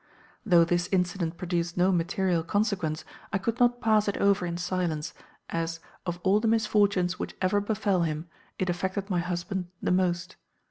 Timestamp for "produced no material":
1.37-2.41